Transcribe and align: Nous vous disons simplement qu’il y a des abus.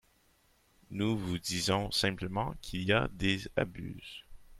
Nous 0.89 1.15
vous 1.15 1.37
disons 1.37 1.91
simplement 1.91 2.55
qu’il 2.63 2.81
y 2.87 2.91
a 2.91 3.07
des 3.13 3.47
abus. 3.55 4.25